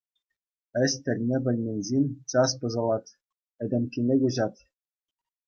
[0.83, 3.13] Ĕç тӗлне пӗлмен ҫын час пӑсӑлать,
[3.67, 4.61] этемккене куҫать.